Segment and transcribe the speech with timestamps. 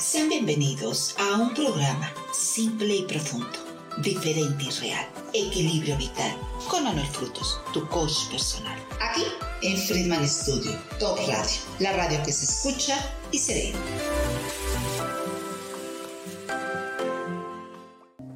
[0.00, 3.46] Sean bienvenidos a un programa simple y profundo,
[4.02, 6.34] diferente y real, equilibrio vital,
[6.70, 8.78] con Manuel Frutos, tu coach personal.
[8.98, 9.24] Aquí
[9.60, 12.96] en Friedman Studio, Top Radio, la radio que se escucha
[13.30, 13.72] y se ve.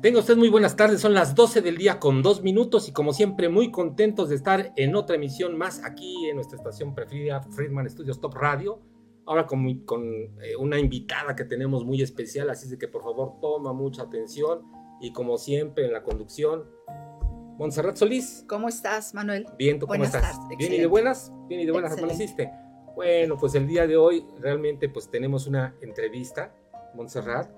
[0.02, 3.14] Tenga usted muy buenas tardes, son las 12 del día con dos minutos y como
[3.14, 7.88] siempre muy contentos de estar en otra emisión más aquí en nuestra estación preferida Friedman
[7.88, 8.82] Studios Top Radio
[9.26, 13.40] ahora con, con eh, una invitada que tenemos muy especial, así de que por favor
[13.40, 14.62] toma mucha atención
[15.00, 16.64] y como siempre en la conducción,
[17.58, 18.44] Montserrat Solís.
[18.48, 19.46] ¿Cómo estás, Manuel?
[19.58, 20.38] Bien, ¿tú cómo estás?
[20.58, 21.32] ¿Bien y de buenas?
[21.48, 22.50] ¿Bien y de buenas amaneciste?
[22.94, 26.54] Bueno, pues el día de hoy realmente pues tenemos una entrevista,
[26.94, 27.50] Montserrat.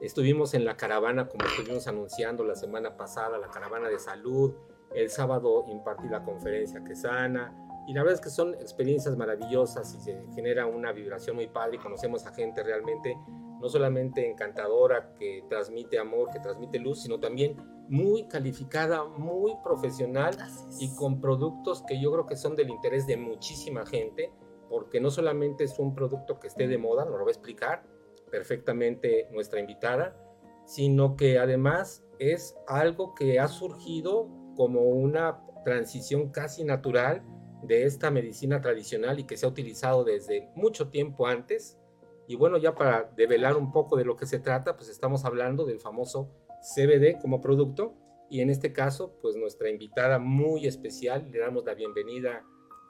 [0.00, 4.54] Estuvimos en la caravana, como estuvimos anunciando la semana pasada, la caravana de salud.
[4.94, 9.92] El sábado impartí la conferencia que sana y la verdad es que son experiencias maravillosas
[9.96, 13.18] y se genera una vibración muy padre y conocemos a gente realmente
[13.60, 17.56] no solamente encantadora, que transmite amor, que transmite luz, sino también
[17.88, 20.36] muy calificada, muy profesional
[20.78, 24.32] y con productos que yo creo que son del interés de muchísima gente,
[24.68, 27.82] porque no solamente es un producto que esté de moda, nos lo va a explicar
[28.30, 30.16] perfectamente nuestra invitada,
[30.64, 37.24] sino que además es algo que ha surgido como una transición casi natural
[37.62, 41.78] de esta medicina tradicional y que se ha utilizado desde mucho tiempo antes.
[42.26, 45.64] Y bueno, ya para develar un poco de lo que se trata, pues estamos hablando
[45.64, 46.30] del famoso
[46.74, 47.94] CBD como producto.
[48.28, 52.44] Y en este caso, pues nuestra invitada muy especial, le damos la bienvenida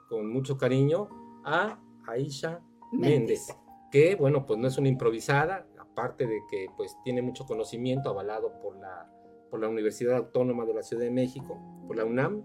[0.07, 1.09] con mucho cariño
[1.43, 3.47] a Aisha Méndez,
[3.91, 8.59] que bueno, pues no es una improvisada, aparte de que pues tiene mucho conocimiento avalado
[8.61, 9.09] por la,
[9.49, 12.43] por la Universidad Autónoma de la Ciudad de México, por la UNAM,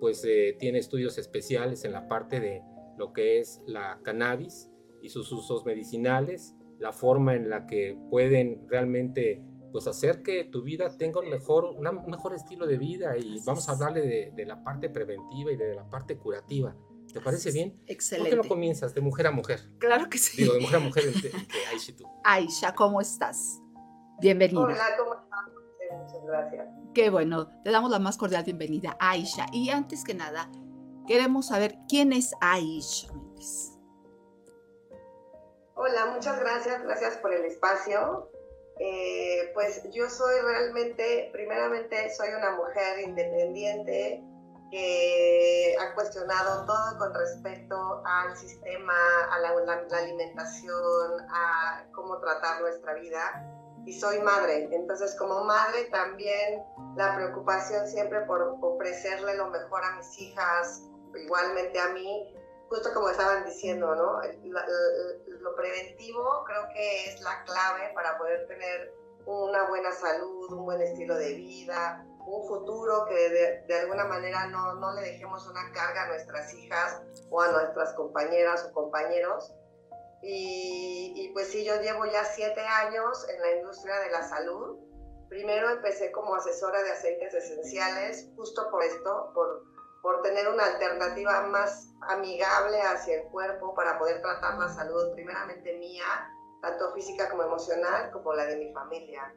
[0.00, 2.62] pues eh, tiene estudios especiales en la parte de
[2.96, 4.70] lo que es la cannabis
[5.02, 10.62] y sus usos medicinales, la forma en la que pueden realmente pues hacer que tu
[10.62, 14.62] vida tenga un mejor, un mejor estilo de vida y vamos a hablarle de, la
[14.64, 16.74] parte preventiva y de la parte curativa.
[17.12, 17.80] ¿Te parece bien?
[17.86, 18.30] Excelente.
[18.30, 19.60] ¿Por qué no comienzas de mujer a mujer?
[19.78, 20.42] Claro que sí.
[20.42, 21.32] Digo, de mujer a mujer, de,
[21.70, 22.04] Aisha tú.
[22.24, 23.60] Aisha, ¿cómo estás?
[24.20, 24.60] Bienvenida.
[24.60, 25.27] Hola, ¿cómo estás?
[26.20, 26.68] Muchas gracias.
[26.94, 29.46] Qué bueno, te damos la más cordial bienvenida, Aisha.
[29.52, 30.50] Y antes que nada,
[31.06, 33.08] queremos saber quién es Aisha
[35.74, 38.30] Hola, muchas gracias, gracias por el espacio.
[38.80, 44.24] Eh, pues yo soy realmente, primeramente soy una mujer independiente
[44.70, 48.92] que ha cuestionado todo con respecto al sistema,
[49.30, 53.57] a la alimentación, a cómo tratar nuestra vida
[53.88, 54.68] y soy madre.
[54.70, 56.62] Entonces, como madre también
[56.94, 60.82] la preocupación siempre por ofrecerle lo mejor a mis hijas,
[61.14, 62.36] igualmente a mí,
[62.68, 64.20] justo como estaban diciendo, ¿no?
[65.40, 68.92] Lo preventivo creo que es la clave para poder tener
[69.24, 74.48] una buena salud, un buen estilo de vida, un futuro que de, de, alguna manera
[74.48, 77.00] no, no le dejemos una carga a nuestras hijas
[77.30, 79.54] o a nuestras compañeras o compañeros,
[80.22, 84.78] y, pues sí, yo llevo ya siete años en la industria de la salud.
[85.28, 89.62] Primero empecé como asesora de aceites esenciales, justo por esto, por,
[90.02, 95.76] por tener una alternativa más amigable hacia el cuerpo para poder tratar la salud, primeramente
[95.78, 96.06] mía,
[96.62, 99.34] tanto física como emocional, como la de mi familia.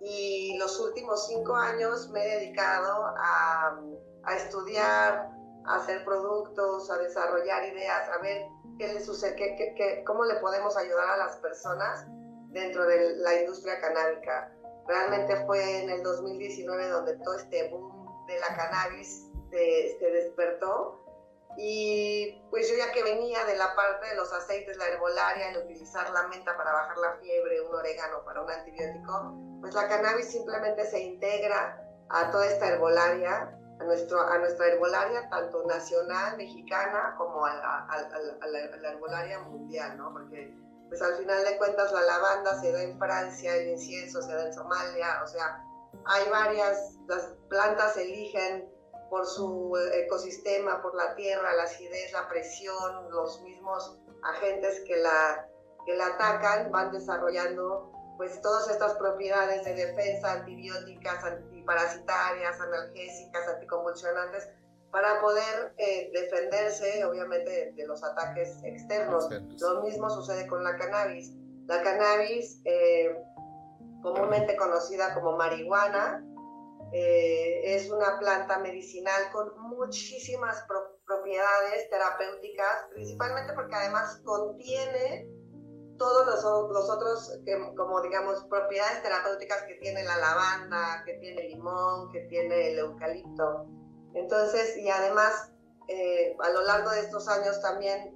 [0.00, 3.80] Y los últimos cinco años me he dedicado a,
[4.24, 5.30] a estudiar,
[5.66, 8.42] a hacer productos, a desarrollar ideas, a ver
[8.78, 12.06] qué le sucede, qué, cómo le podemos ayudar a las personas
[12.50, 14.52] dentro de la industria canábica.
[14.86, 21.04] Realmente fue en el 2019 donde todo este boom de la cannabis se, despertó
[21.56, 25.64] y pues yo ya que venía de la parte de los aceites, la herbolaria, el
[25.64, 30.30] utilizar la menta para bajar la fiebre, un orégano para un antibiótico, pues la cannabis
[30.30, 37.14] simplemente se integra a toda esta herbolaria a, nuestro, a nuestra herbolaria, tanto nacional, mexicana,
[37.16, 40.12] como a, la, herbolaria mundial, ¿no?
[40.12, 40.54] Porque
[40.88, 44.46] pues al final de cuentas la lavanda se da en Francia, el incienso se da
[44.46, 45.62] en Somalia, o sea,
[46.06, 48.68] hay varias, las plantas eligen
[49.10, 55.46] por su ecosistema, por la tierra, la acidez, la presión, los mismos agentes que la,
[55.86, 61.24] que la atacan van desarrollando pues todas estas propiedades de defensa, antibióticas,
[61.68, 64.48] antiparasitarias, analgésicas, anticonvulsionantes,
[64.90, 69.28] para poder eh, defenderse, obviamente, de, los ataques externos.
[69.60, 71.32] Lo mismo sucede con la cannabis.
[71.66, 73.14] La cannabis, eh,
[74.02, 76.24] comúnmente conocida como marihuana,
[76.92, 80.64] eh, es una planta medicinal con muchísimas
[81.06, 85.28] propiedades terapéuticas, principalmente porque además contiene
[85.98, 91.42] todos los, los otros, que, como digamos, propiedades terapéuticas que tiene la lavanda, que tiene
[91.42, 93.66] el limón, que tiene el eucalipto.
[94.14, 95.52] Entonces, y además,
[95.88, 98.14] eh, a lo largo de estos años también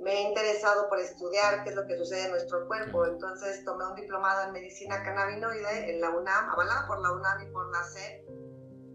[0.00, 3.06] me he interesado por estudiar qué es lo que sucede en nuestro cuerpo.
[3.06, 7.52] Entonces tomé un diplomado en medicina cannabinoide en la UNAM, avalado por la UNAM y
[7.52, 8.22] por la SED.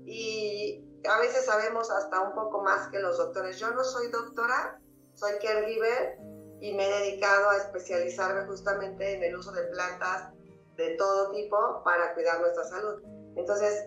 [0.05, 3.59] Y a veces sabemos hasta un poco más que los doctores.
[3.59, 4.81] Yo no soy doctora,
[5.13, 6.17] soy caregiver
[6.65, 10.31] y me he dedicado a especializarme justamente en el uso de plantas
[10.77, 13.03] de todo tipo para cuidar nuestra salud.
[13.35, 13.85] Entonces,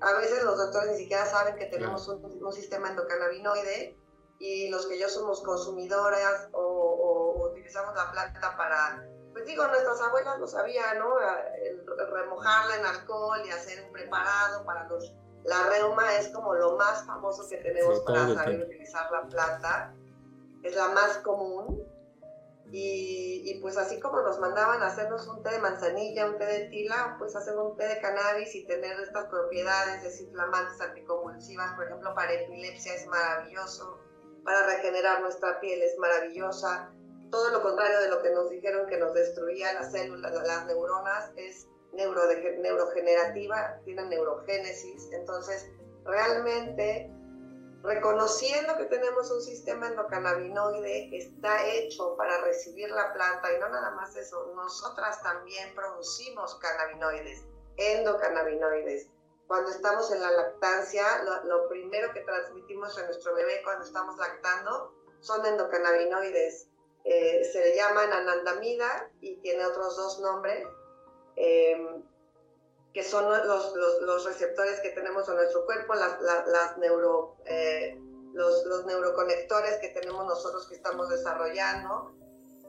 [0.00, 3.96] a veces los doctores ni siquiera saben que tenemos un, un sistema endocannabinoide
[4.40, 10.40] y los que yo somos consumidoras o, utilizamos la planta para, pues digo, nuestras abuelas
[10.40, 11.14] lo sabían, ¿no?
[12.10, 15.14] remojarla en alcohol y hacer un preparado para los...
[15.44, 19.94] La reuma es como lo más famoso que tenemos para saber utilizar la planta,
[20.64, 21.85] es la más común.
[22.72, 26.46] Y, y, pues así como nos mandaban a hacernos un té de manzanilla, un té
[26.46, 31.84] de tila, pues hacer un té de cannabis y tener estas propiedades desinflamantes, anticonvulsivas, por
[31.84, 34.00] ejemplo, para epilepsia es maravilloso
[34.46, 36.90] para regenerar nuestra piel es maravillosa.
[37.30, 41.32] Todo lo contrario de lo que nos dijeron que nos destruía las células, las neuronas,
[41.36, 42.22] es neuro,
[42.60, 45.10] neurogenerativa, tiene neurogénesis.
[45.12, 45.68] Entonces,
[46.04, 47.10] realmente,
[47.86, 53.68] reconociendo que tenemos un sistema endocannabinoide que está hecho para recibir la planta, y no
[53.68, 57.44] nada más eso, nosotras también producimos cannabinoides,
[57.76, 59.08] endocannabinoides
[59.46, 64.92] cuando estamos en la lactancia, lo, primero que transmitimos a nuestro bebé cuando estamos lactando
[65.20, 66.68] son endocannabinoides.
[67.04, 70.66] Eh, se le llaman anandamida y tiene otros dos nombres,
[71.36, 72.02] em,
[72.96, 77.94] que son los, los, receptores que tenemos en nuestro cuerpo, las, las, neuro, eh,
[78.32, 82.14] los, los neuroconectores que tenemos nosotros que estamos desarrollando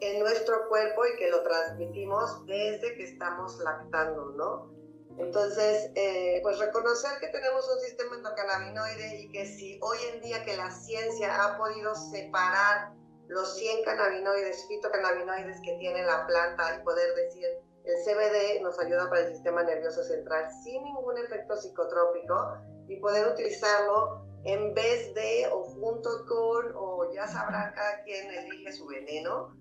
[0.02, 4.70] en nuestro cuerpo y que lo transmitimos desde que estamos lactando, ¿no?
[5.18, 10.44] Entonces, eh, pues reconocer que tenemos un sistema endocannabinoide y que si hoy en día
[10.44, 12.92] que la ciencia ha podido separar
[13.30, 17.48] los 100 cannabinoides, fitocannabinoides que tiene la planta y poder decir
[17.88, 22.58] el CBD nos ayuda para el sistema nervioso central sin ningún efecto psicotrópico
[22.88, 28.72] y poder utilizarlo en vez de o junto con o ya sabrá cada quien elige
[28.74, 29.56] su veneno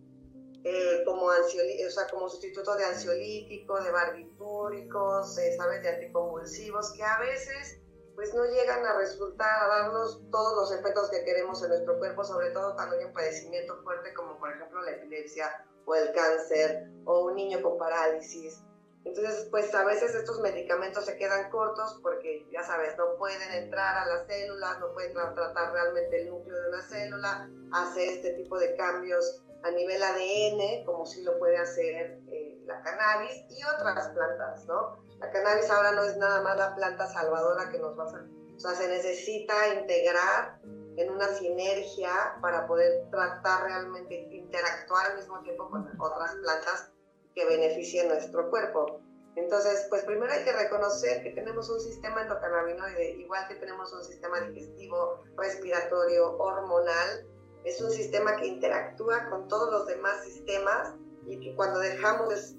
[0.65, 5.81] eh, como, o sea, como sustituto de ansiolítico, de barbitúricos, eh, ¿sabes?
[5.83, 7.81] De anticonvulsivos, que a veces
[8.17, 12.25] pues no llegan a resultar, a darnos todos los efectos que queremos en nuestro cuerpo,
[12.25, 16.91] sobre todo cuando hay un padecimiento fuerte como por ejemplo la epilepsia o el cáncer
[17.05, 18.63] o un niño con parálisis.
[19.05, 23.97] Entonces, pues a veces estos medicamentos se quedan cortos porque, ya sabes, no pueden entrar
[23.97, 28.59] a las células, no pueden tratar realmente el núcleo de una célula, hace este tipo
[28.59, 34.09] de cambios a nivel ADN, como si lo puede hacer eh, la cannabis y otras
[34.09, 34.99] plantas, ¿no?
[35.21, 38.59] La cannabis ahora no es nada más la planta salvadora que nos va a o
[38.59, 40.59] sea, se necesita integrar
[40.97, 46.91] en una sinergia para poder tratar realmente, interactuar al mismo tiempo con otras plantas
[47.35, 49.01] que beneficien nuestro cuerpo.
[49.37, 54.03] Entonces, pues primero hay que reconocer que tenemos un sistema endocannabinoide, igual que tenemos un
[54.03, 57.27] sistema digestivo, respiratorio, hormonal,
[57.65, 60.95] es un sistema que interactúa con todos los demás sistemas
[61.27, 62.55] y que cuando dejamos,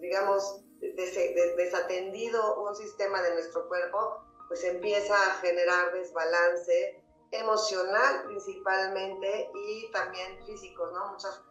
[0.00, 0.64] digamos,
[1.56, 4.18] desatendido un sistema de nuestro cuerpo,
[4.48, 7.01] pues empieza a generar desbalance
[7.32, 11.12] emocional principalmente y también físico, ¿no?
[11.12, 11.42] Muchas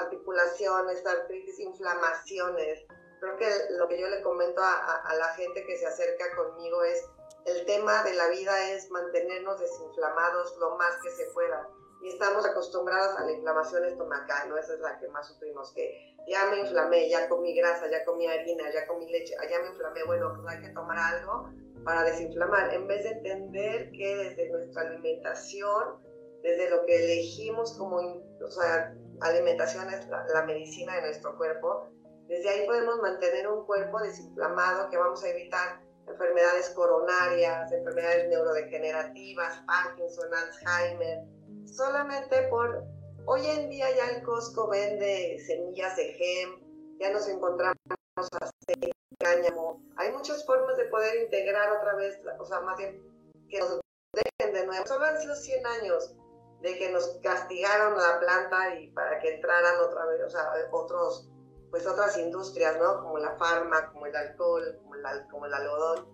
[0.00, 2.86] articulaciones, artritis, inflamaciones.
[3.18, 7.04] Creo que lo que yo le comento a, la gente que se acerca conmigo es
[7.44, 11.68] el tema de la vida es mantenernos desinflamados lo más que se pueda
[12.02, 14.56] y estamos acostumbrados a la inflamación estomacal, ¿no?
[14.56, 18.26] Esa es la que más sufrimos, que ya me inflamé, ya comí grasa, ya comí
[18.26, 21.50] harina, ya comí leche, ya me inflamé, bueno, pues hay que tomar algo
[21.84, 26.00] para desinflamar, en vez de entender que desde nuestra alimentación,
[26.42, 31.88] desde lo que elegimos como, o sea, alimentación es la, medicina de nuestro cuerpo,
[32.28, 39.62] desde ahí podemos mantener un cuerpo desinflamado que vamos a evitar enfermedades coronarias, enfermedades neurodegenerativas,
[39.66, 41.24] Parkinson, Alzheimer,
[41.66, 42.84] solamente por,
[43.26, 47.76] hoy en día ya el Costco vende semillas de gem, ya nos encontramos
[48.16, 53.02] aceite, cáñamo, hay muchas formas de poder integrar otra vez, o sea, más bien
[53.48, 53.80] que nos
[54.12, 56.14] dejen de nuevo, solo han sido 100 años
[56.62, 61.28] de que nos castigaron la planta y para que entraran otra vez, o sea, otros,
[61.70, 63.02] pues otras industrias, ¿no?
[63.02, 66.08] Como la farma, como el alcohol, como el, como el algodón.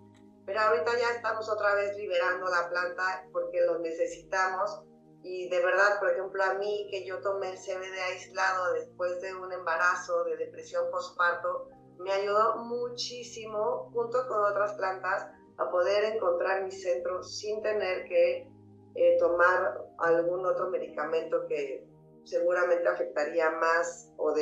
[0.45, 4.81] Pero ahorita ya estamos otra vez liberando la planta porque lo necesitamos
[5.23, 9.33] Y de verdad, por ejemplo, a mí que yo tomé el CBD aislado después de
[9.35, 11.67] un embarazo, de depresión postparto,
[11.99, 15.27] me ayudó muchísimo junto con otras plantas
[15.57, 18.47] a poder encontrar mi centro sin tener que
[18.95, 21.87] eh, tomar algún otro medicamento que
[22.25, 24.33] seguramente afectaría más o,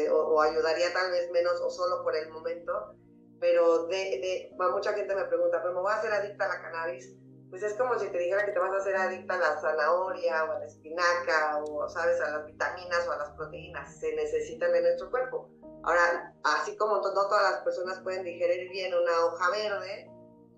[0.42, 2.96] ayudaría tal vez menos o solo por el momento.
[3.40, 6.62] Pero de, de, mucha gente me pregunta, ¿pero me voy a hacer adicta a la
[6.62, 7.16] cannabis?
[7.50, 10.46] Pues es como si te dijera que te vas a hacer adicta a la zanahoria
[10.46, 14.00] o a la espinaca o, ¿sabes?, a las vitaminas o a las proteínas.
[14.00, 15.50] Se necesitan en nuestro cuerpo.
[15.86, 20.10] Ahora, así como no todas las personas pueden digerir bien una hoja verde,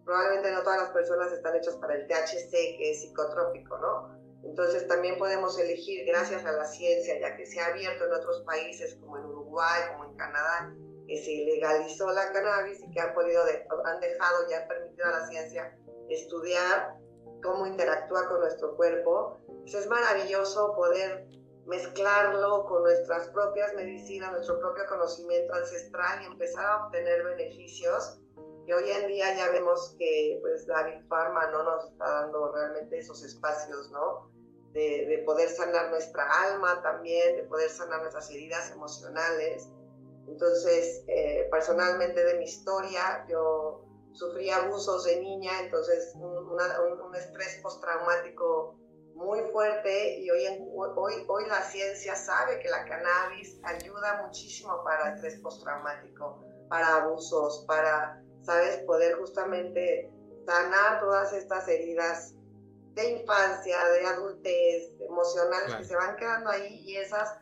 [0.06, 4.18] probablemente no todas las personas están hechas para el THC, que es psicotrópico, ¿no?
[4.44, 8.42] Entonces también podemos elegir, gracias a la ciencia, ya que se ha abierto en otros
[8.44, 10.74] países como en Uruguay, como en Canadá,
[11.06, 13.44] que se legalizó la cannabis y que han, podido
[13.84, 15.78] han dejado, ya permitido a la ciencia
[16.10, 16.96] estudiar
[17.44, 19.42] cómo interactúa con nuestro cuerpo.
[19.66, 21.28] Eso es maravilloso poder
[21.68, 28.20] mezclarlo con nuestras propias medicinas, nuestro propio conocimiento ancestral y empezar a obtener beneficios
[28.66, 32.52] que hoy en día ya vemos que pues la Big Pharma no nos está dando
[32.54, 34.30] realmente esos espacios, ¿no?
[34.74, 39.70] De, de, poder sanar nuestra alma también, de poder sanar nuestras heridas emocionales.
[40.28, 47.16] Entonces, eh, personalmente de mi historia, yo sufrí abusos de niña, entonces un, un, un
[47.16, 48.76] estrés postraumático
[49.18, 50.46] muy fuerte y hoy,
[50.76, 57.66] hoy, hoy la ciencia sabe que la cannabis ayuda muchísimo para estrés postraumático, para abusos,
[57.68, 58.78] para, ¿sabes?
[58.86, 60.12] Poder justamente
[60.46, 62.36] sanar todas estas heridas
[62.94, 67.40] de infancia, de adultez, emocionales que se van quedando ahí y esas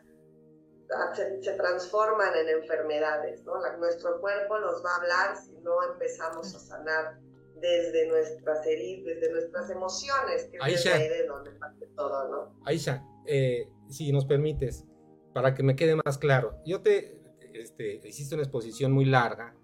[0.94, 3.54] ah, se, se transforman en enfermedades, ¿no?
[3.78, 7.18] nuestro cuerpo nos va a hablar si no empezamos a sanar
[7.60, 12.60] desde nuestras heridas, desde nuestras emociones, que es ahí de donde parte todo, ¿no?
[12.64, 14.84] Aisha, eh, si nos permites,
[15.32, 17.20] para que me quede más claro, yo te
[17.54, 19.56] este, hiciste una exposición muy larga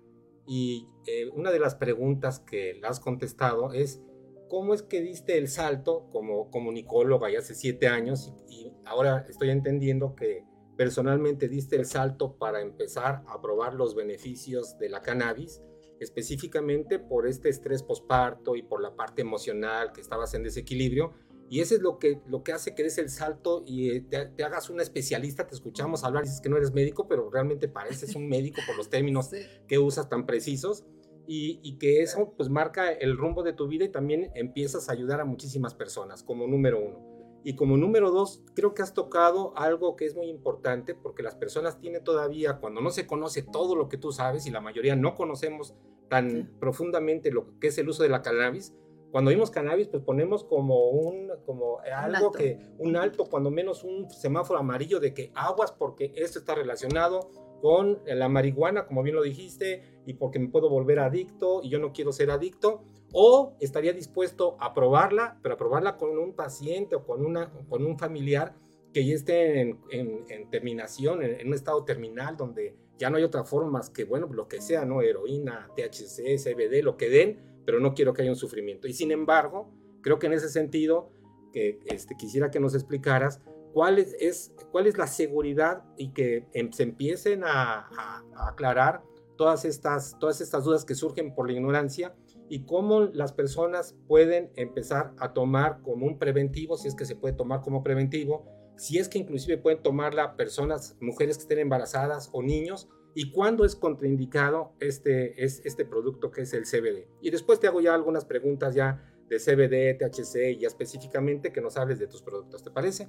[0.46, 4.02] y eh, una de las preguntas que le has contestado es
[4.49, 9.26] cómo es que diste el salto como comunicóloga ya hace siete años y, y ahora
[9.28, 10.44] estoy entendiendo que
[10.76, 15.62] personalmente diste el salto para empezar a probar los beneficios de la cannabis
[16.02, 21.12] específicamente por este estrés posparto y por la parte emocional que estabas en desequilibrio.
[21.49, 24.42] Y eso es lo que, lo que hace que des el salto y eh, te,
[24.42, 25.47] hagas un especialista.
[25.47, 28.88] Te escuchamos hablar, dices que no eres médico, pero realmente pareces un médico por los
[28.88, 29.30] términos
[29.68, 30.85] que usas tan precisos.
[31.26, 34.92] Y, y, que eso pues marca el rumbo de tu vida y también empiezas a
[34.92, 37.12] ayudar a muchísimas personas como número uno.
[37.44, 41.34] Y como número dos, creo que has tocado algo que es muy importante porque las
[41.34, 44.94] personas tienen todavía, cuando no se conoce todo lo que tú sabes y la mayoría
[44.94, 45.75] no conocemos
[46.08, 48.75] tan profundamente lo que es el uso de la cannabis,
[49.12, 54.11] cuando vimos cannabis, pues ponemos como un, como algo que, un alto, cuando menos un
[54.11, 57.30] semáforo amarillo de que aguas porque esto está relacionado
[57.61, 61.78] con la marihuana, como bien lo dijiste, y porque me puedo volver adicto y yo
[61.78, 66.97] no quiero ser adicto o estaría dispuesto a probarla, pero a probarla con un paciente
[66.97, 68.54] o con, una, con un familiar
[68.92, 73.71] que ya esté en, terminación, en, un estado terminal donde ya no hay otra forma
[73.71, 75.02] más que, bueno, lo que sea, ¿no?
[75.02, 78.87] Heroína, THC, CBD, lo que den, pero no quiero que haya un sufrimiento.
[78.87, 79.71] Y sin embargo,
[80.02, 81.11] creo que en ese sentido,
[81.52, 83.40] que este, quisiera que nos explicaras
[83.73, 87.88] cuál es, cuál es la seguridad y que em, se empiecen a,
[88.37, 89.02] a aclarar
[89.37, 92.14] todas estas, todas estas dudas que surgen por la ignorancia
[92.52, 97.16] y cómo las personas pueden empezar a tomar como un preventivo, si es que se
[97.16, 98.44] puede tomar como preventivo,
[98.76, 103.64] si es que inclusive pueden tomarla personas, mujeres que estén embarazadas o niños, y cuándo
[103.64, 107.09] es contraindicado este, es, este producto que es el CBD.
[107.23, 111.62] Y después te hago ya algunas preguntas ya de CBD, THC y ya específicamente que
[111.62, 113.09] nos hables de tus productos, ¿te parece?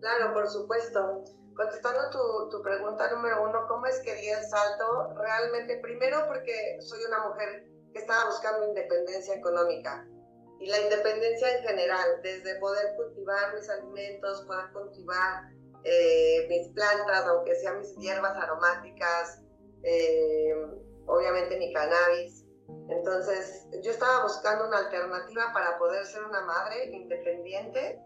[0.00, 1.22] Claro, por supuesto.
[1.54, 5.14] Contestando tu, tu pregunta número uno, ¿cómo es que di el salto?
[5.14, 10.06] Realmente, primero porque soy una mujer que estaba buscando independencia económica
[10.62, 15.50] y la independencia en general, desde poder cultivar mis alimentos, poder cultivar
[15.82, 19.42] eh, mis plantas, aunque sean mis hierbas aromáticas,
[19.82, 20.54] eh,
[21.06, 22.44] obviamente mi cannabis.
[22.88, 28.00] Entonces yo estaba buscando una alternativa para poder ser una madre independiente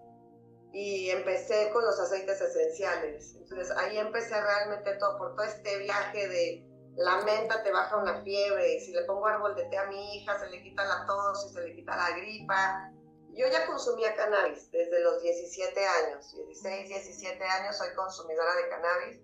[0.73, 3.37] y empecé con los aceites esenciales.
[3.37, 6.66] Entonces ahí empecé realmente todo, por todo este viaje de
[6.97, 10.39] la menta te baja una fiebre, si le pongo árbol de té a mi hija,
[10.39, 12.91] se le quita la tos y se le quita la gripa.
[13.35, 19.21] Yo ya consumía cannabis desde los 17 años, 16, 17 años soy consumidora de cannabis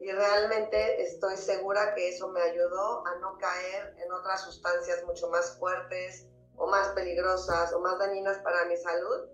[0.00, 5.30] y realmente estoy segura que eso me ayudó a no caer en otras sustancias mucho
[5.30, 9.28] más fuertes o más peligrosas o más dañinas para mi salud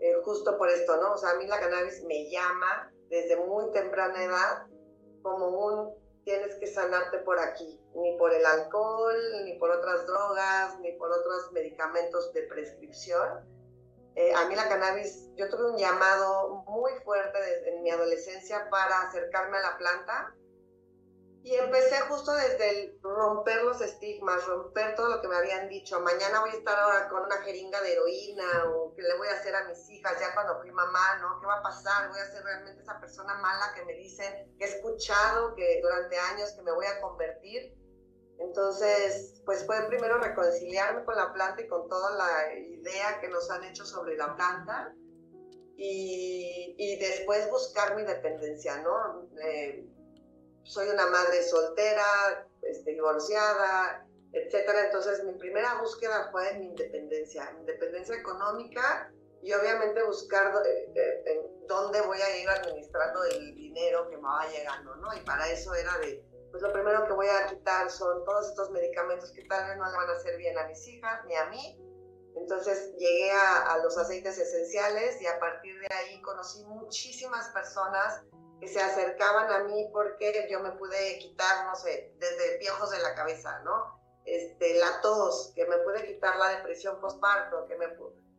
[0.00, 1.12] eh, justo por esto, ¿no?
[1.12, 4.66] O sea, a mí la cannabis me llama desde muy temprana edad
[5.22, 10.76] como un tienes que sanarte por aquí, ni por el alcohol, ni por otras drogas,
[10.80, 13.46] ni por otros medicamentos de prescripción.
[14.16, 18.68] Eh, a mí la cannabis, yo tuve un llamado muy fuerte desde en mi adolescencia
[18.70, 20.34] para acercarme a la planta
[21.46, 26.00] y empecé justo desde el romper los estigmas, romper todo lo que me habían dicho.
[26.00, 29.34] Mañana voy a estar ahora con una jeringa de heroína o qué le voy a
[29.34, 31.38] hacer a mis hijas ya cuando fui mamá, ¿no?
[31.40, 32.08] ¿Qué va a pasar?
[32.08, 36.18] Voy a ser realmente esa persona mala que me dicen, que he escuchado que durante
[36.18, 37.78] años que me voy a convertir.
[38.40, 43.48] Entonces, pues fue primero reconciliarme con la planta y con toda la idea que nos
[43.52, 44.92] han hecho sobre la planta.
[45.76, 49.28] Y, y después buscar mi dependencia, ¿no?
[49.40, 49.86] Eh,
[50.66, 54.86] soy una madre soltera, este, divorciada, etcétera.
[54.86, 59.10] Entonces, mi primera búsqueda fue en mi independencia, mi independencia económica
[59.42, 64.46] y obviamente buscar eh, eh, dónde voy a ir administrando el dinero que me va
[64.48, 65.14] llegando, ¿no?
[65.14, 68.70] Y para eso era de, pues lo primero que voy a quitar son todos estos
[68.70, 71.46] medicamentos que tal vez no le van a hacer bien a mis hijas ni a
[71.46, 71.80] mí.
[72.34, 78.24] Entonces llegué a los aceites esenciales y a partir de ahí conocí muchísimas personas
[78.60, 83.00] que se acercaban a mí porque yo me pude quitar, no sé, desde piojos de
[83.00, 84.00] la cabeza, ¿no?
[84.24, 87.86] Este, la tos, que me pude quitar la depresión postparto, que me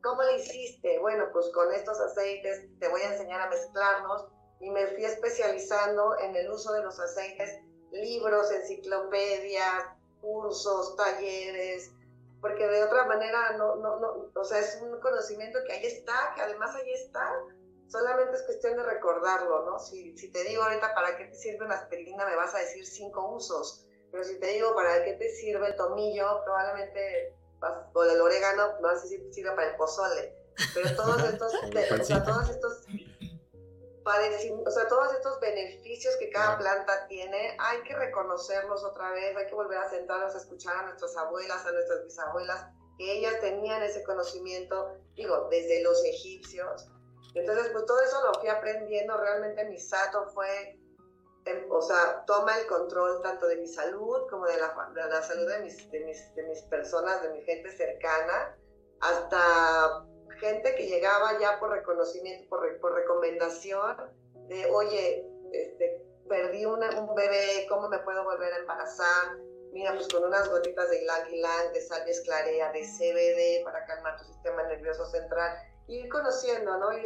[0.03, 0.99] ¿Cómo le hiciste?
[0.99, 4.27] Bueno, pues con estos aceites te voy a enseñar a mezclarlos
[4.59, 7.59] y me fui especializando en el uso de los aceites,
[7.91, 9.85] libros, enciclopedias,
[10.21, 11.91] cursos, talleres,
[12.41, 16.33] porque de otra manera no, no, no, o sea, es un conocimiento que ahí está,
[16.35, 17.33] que además ahí está,
[17.87, 19.79] Solamente es cuestión de recordarlo, ¿no?
[19.79, 22.85] Si, si te digo ahorita para qué te sirve una aspirina, me vas a decir
[22.85, 23.85] cinco usos.
[24.11, 27.33] Pero si te digo para qué te sirve el tomillo, probablemente
[27.93, 30.35] o el orégano, no sé si sirve para el pozole.
[30.73, 31.53] Pero todos estos,
[32.01, 32.85] o sea, todos estos
[34.65, 39.47] o sea, todos estos beneficios que cada planta tiene, hay que reconocerlos otra vez, hay
[39.47, 43.83] que volver a sentarnos a escuchar a nuestras abuelas, a nuestras bisabuelas, que ellas tenían
[43.83, 46.87] ese conocimiento, digo, desde los egipcios,
[47.39, 49.17] entonces, pues todo eso lo fui aprendiendo.
[49.17, 50.79] Realmente mi sato fue,
[51.45, 55.21] em, o sea, toma el control tanto de mi salud como de la, de la
[55.21, 58.57] salud de mis, de, mis, de mis personas, de mi gente cercana,
[59.01, 60.05] hasta
[60.39, 63.95] gente que llegaba ya por reconocimiento, por, por recomendación,
[64.47, 69.37] de, oye, este, perdí una, un bebé, ¿cómo me puedo volver a embarazar?
[69.71, 74.17] Mira, pues con unas gotitas de ylang ylang, de salvia clarea, de CBD para calmar
[74.17, 76.93] tu sistema nervioso central ir conociendo, ¿no?
[76.93, 77.05] Ir,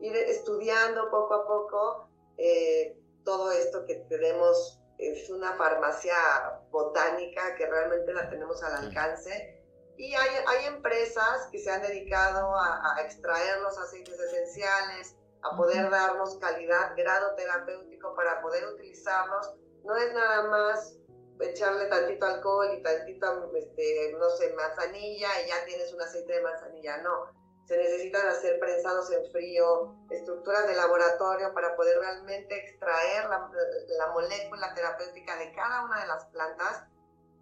[0.00, 4.80] ir, estudiando poco a poco eh, todo esto que tenemos.
[4.98, 6.16] Es una farmacia
[6.70, 9.62] botánica que realmente la tenemos al alcance.
[9.96, 15.56] Y hay, hay empresas que se han dedicado a, a extraer los aceites esenciales, a
[15.56, 19.54] poder darnos calidad, grado terapéutico para poder utilizarlos.
[19.84, 20.98] No es nada más
[21.40, 26.42] echarle tantito alcohol y tantito, este, no sé, manzanilla y ya tienes un aceite de
[26.42, 26.98] manzanilla.
[26.98, 27.26] No,
[27.68, 33.50] se necesitan hacer prensados en frío, estructuras de laboratorio para poder realmente extraer la,
[33.98, 36.84] la, molécula terapéutica de cada una de las plantas.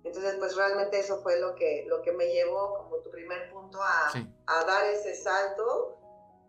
[0.02, 3.80] Entonces, pues realmente eso fue lo que, lo que me llevó como tu primer punto
[3.80, 4.10] a,
[4.46, 5.96] a dar ese salto,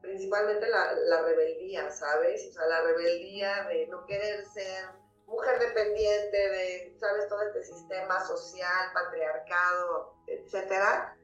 [0.02, 2.48] principalmente la, la, rebeldía, ¿sabes?
[2.50, 4.86] O sea, la rebeldía de no querer ser
[5.28, 7.28] mujer dependiente, de, ¿sabes?
[7.28, 11.16] Todo este sistema social, patriarcado, etcétera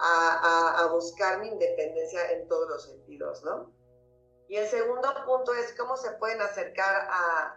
[0.00, 3.72] a, buscar mi independencia en todos los sentidos, ¿no?
[4.48, 7.56] Y el segundo punto es cómo se pueden acercar a...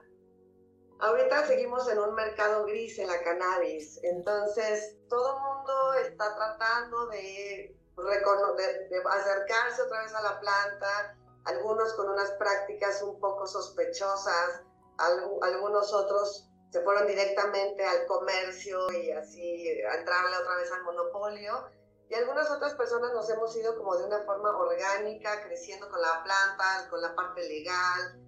[0.99, 7.07] Ahorita seguimos en un mercado gris en la cannabis, entonces todo el mundo está tratando
[7.07, 14.63] de, de, acercarse otra vez a la planta, algunos con unas prácticas un poco sospechosas,
[14.97, 21.69] algunos otros se fueron directamente al comercio y así entrarle otra vez al monopolio
[22.13, 26.23] y algunas otras personas nos hemos ido como de una forma orgánica, creciendo con la
[26.23, 28.21] planta, con la parte legal,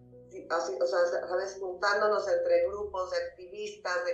[0.49, 1.57] así, o sea, ¿sabes?
[1.59, 4.13] juntándonos entre grupos de activistas de,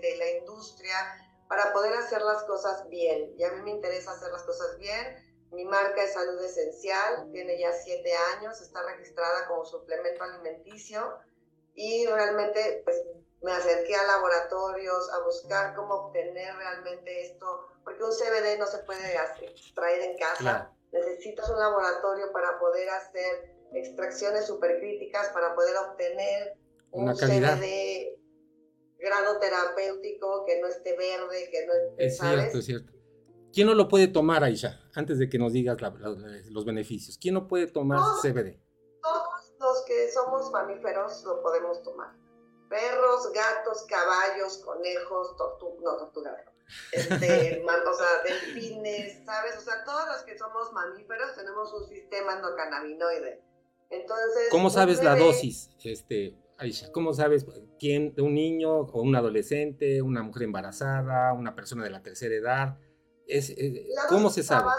[0.00, 0.94] de, la industria
[1.48, 3.34] para poder hacer las cosas bien.
[3.36, 5.16] Y a mí me interesa hacer las cosas bien.
[5.52, 11.18] Mi marca es Salud Esencial, tiene ya siete años, está registrada como suplemento alimenticio
[11.74, 12.96] y realmente pues,
[13.42, 18.78] me acerqué a laboratorios a buscar cómo obtener realmente esto porque un CBD no se
[18.80, 19.00] puede
[19.42, 20.72] extraer en casa.
[20.92, 26.58] Necesitas un laboratorio para poder hacer extracciones supercríticas, para poder obtener
[26.90, 28.18] un CBD
[28.98, 32.92] grado terapéutico que no esté verde, que no esté, Es cierto, es cierto.
[33.52, 34.80] ¿Quién no lo puede tomar, Aisha?
[34.94, 35.78] Antes de que nos digas
[36.50, 37.18] los beneficios.
[37.18, 38.60] ¿Quién no puede tomar CBD?
[39.02, 42.14] Todos los que somos mamíferos lo podemos tomar.
[42.70, 46.36] Perros, gatos, caballos, conejos, tortugas, no, tortugas,
[46.92, 49.58] este, o sea, delfines, ¿sabes?
[49.58, 53.42] O sea, todos los que somos mamíferos tenemos un sistema endocannabinoide.
[53.90, 56.92] Entonces, ¿cómo sabes la dosis, este, Aisha?
[56.92, 57.44] ¿Cómo sabes
[57.78, 62.78] quién, un niño o un adolescente, una mujer embarazada, una persona de la tercera edad?
[63.26, 63.52] Es,
[64.08, 64.70] ¿Cómo se sabe?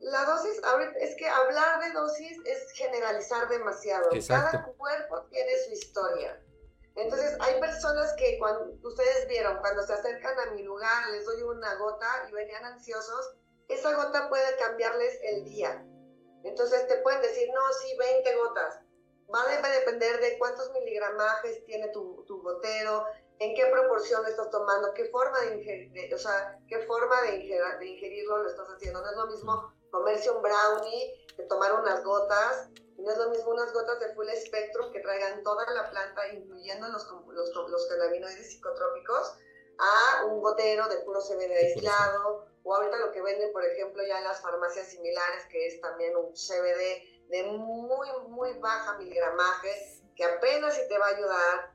[0.00, 0.60] La dosis,
[1.00, 4.10] es que hablar de dosis es generalizar demasiado.
[4.26, 6.40] Cada cuerpo tiene su historia.
[6.94, 11.42] Entonces, hay personas que cuando ustedes vieron, cuando se acercan a mi lugar, les doy
[11.42, 13.34] una gota y venían ansiosos,
[13.68, 15.84] esa gota puede cambiarles el día.
[16.44, 18.80] Entonces, te pueden decir, no, sí, 20 gotas.
[19.32, 23.04] Va a depender de cuántos miligramajes tiene tu, tu gotero,
[23.38, 27.60] en qué proporción lo estás tomando, qué forma de, ingerir, o sea, qué forma de,
[27.78, 29.00] de ingerirlo lo estás haciendo.
[29.02, 33.52] No es lo mismo comerse un brownie que tomar unas gotas no es lo mismo
[33.52, 38.50] unas gotas de full spectrum que traigan toda la planta, incluyendo los, los, los cannabinoides
[38.50, 39.36] psicotrópicos,
[39.78, 44.18] a un gotero de puro CBD aislado, o ahorita lo que venden, por ejemplo, ya
[44.18, 50.24] en las farmacias similares, que es también un CBD de muy, muy baja miligramaje, que
[50.24, 51.72] apenas si te va a ayudar.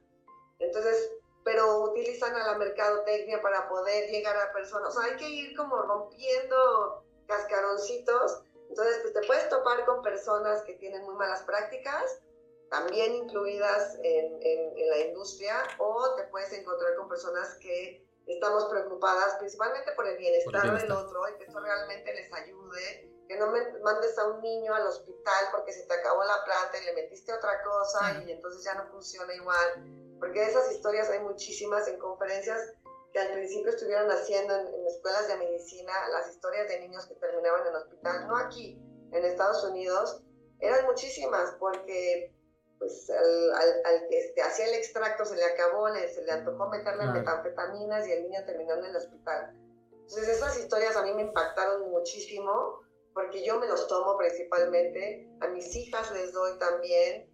[0.60, 1.10] Entonces,
[1.46, 4.96] pero utilizan a la mercadotecnia para poder llegar a personas.
[4.96, 8.44] O sea, hay que ir como rompiendo cascaroncitos
[8.74, 12.24] entonces, pues te puedes topar con personas que tienen muy malas prácticas,
[12.72, 19.36] también incluidas en, en, la industria, o te puedes encontrar con personas que estamos preocupadas
[19.36, 23.78] principalmente por el bienestar, del otro y que esto realmente les ayude, que no me
[23.82, 27.32] mandes a un niño al hospital porque se te acabó la plata y le metiste
[27.32, 32.74] otra cosa y entonces ya no funciona igual, porque esas historias hay muchísimas en conferencias
[33.14, 37.68] que al principio estuvieron haciendo en, escuelas de medicina las historias de niños que terminaban
[37.68, 40.24] en hospital, no aquí, en Estados Unidos,
[40.60, 42.34] eran muchísimas porque
[42.80, 48.08] pues al, que este, hacía el extracto se le acabó, se le antojó meterle metanfetaminas
[48.08, 49.56] y el niño terminó en el hospital.
[49.92, 52.82] Entonces esas historias a mí me impactaron muchísimo
[53.14, 57.30] porque yo me los tomo principalmente, a mis hijas les doy también,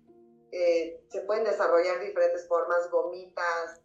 [0.52, 3.82] eh, se pueden desarrollar diferentes formas, gomitas,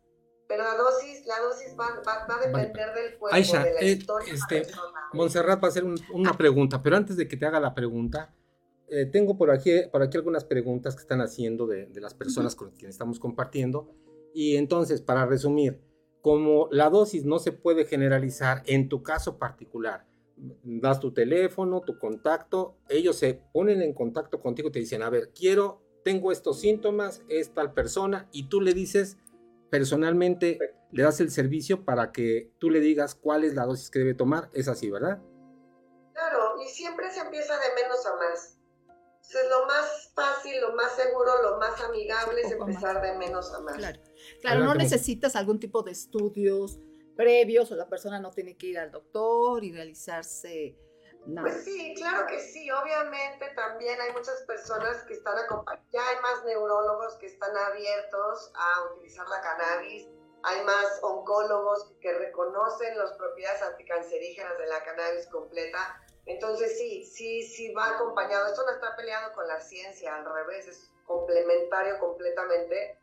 [0.49, 3.99] pero la dosis, la dosis va, a depender del cuerpo, Aisha, de la eh,
[4.33, 4.67] este,
[5.13, 8.35] Montserrat va a hacer una pregunta, pero antes de que te haga la pregunta,
[8.89, 12.55] eh, tengo por aquí, por aquí algunas preguntas que están haciendo de, de las personas
[12.55, 13.91] con quienes estamos compartiendo.
[14.35, 15.81] Y entonces, para resumir,
[16.21, 21.99] como la dosis no se puede generalizar en tu caso particular, das tu teléfono, tu
[21.99, 26.61] contacto, ellos se ponen en contacto contigo y te dicen, a ver, quiero, tengo estos
[26.61, 29.19] síntomas, es tal persona, y tú le dices
[29.75, 30.59] personalmente
[30.93, 34.15] le das el servicio para que tú le digas cuál es la dosis que debe
[34.15, 34.51] tomar.
[34.53, 35.21] Es así, ¿verdad?
[36.13, 38.57] Claro, y siempre se empieza de menos a más.
[39.21, 43.63] es lo más fácil, lo más seguro, lo más amigable es empezar de menos a
[43.63, 43.75] más.
[43.75, 44.01] Claro,
[44.43, 46.79] claro no necesitas algún tipo de estudios
[47.17, 50.77] previos o la persona no tiene que ir al doctor y realizarse
[51.41, 52.71] pues sí, claro que sí.
[52.71, 55.87] Obviamente también hay muchas personas que están acompañadas.
[55.91, 60.09] Ya hay más neurólogos que están abiertos a utilizar la cannabis.
[60.43, 66.03] Hay más oncólogos que reconocen las propiedades anticancerígenas de la cannabis completa.
[66.27, 68.47] Entonces sí, sí, sí va acompañado.
[68.47, 72.99] Esto no está peleado con la ciencia, al revés, es complementario completamente.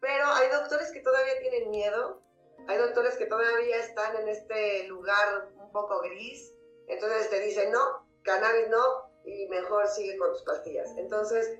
[0.00, 2.20] Pero hay doctores que todavía tienen miedo.
[2.66, 6.52] Hay doctores que todavía están en este lugar un poco gris
[6.92, 10.90] entonces te dicen, no, cannabis no, y mejor sigue con tus pastillas.
[10.96, 11.58] Entonces,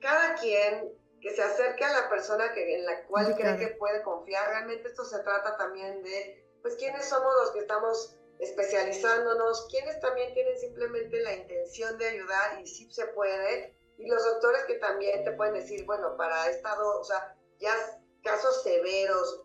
[0.00, 4.02] cada quien que se acerque a la persona que, en la cual cree que puede
[4.02, 9.98] confiar, realmente esto se trata también de, pues, quiénes somos los que estamos especializándonos, quienes
[10.00, 14.74] también tienen simplemente la intención de ayudar y sí se puede, y los doctores que
[14.74, 17.74] también te pueden decir, bueno, para estado, o sea, ya
[18.22, 19.44] casos severos,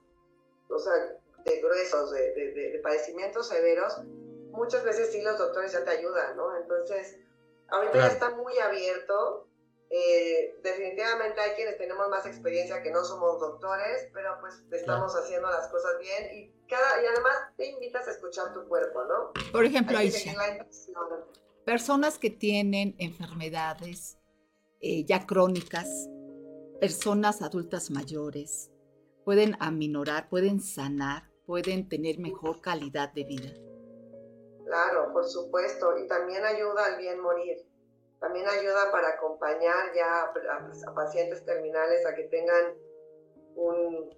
[0.69, 0.93] o sea,
[1.45, 4.01] de gruesos, de, de, de padecimientos severos,
[4.51, 6.55] muchas veces sí los doctores ya te ayudan, ¿no?
[6.55, 7.19] Entonces,
[7.67, 9.47] ahorita ya está muy abierto.
[9.91, 15.49] Eh, definitivamente hay quienes tenemos más experiencia que no somos doctores, pero pues estamos haciendo
[15.49, 19.33] las cosas bien y, cada, y además te invitas a escuchar tu cuerpo, ¿no?
[19.51, 20.35] Por ejemplo, Aisha,
[21.65, 24.19] personas que tienen enfermedades
[24.81, 26.07] eh, ya crónicas,
[26.79, 28.71] personas adultas mayores,
[29.25, 33.53] pueden aminorar, pueden sanar, pueden tener mejor calidad de vida.
[34.69, 37.57] Claro, por supuesto, y también ayuda al bien morir.
[38.19, 42.77] También ayuda para acompañar ya a, pacientes terminales a que tengan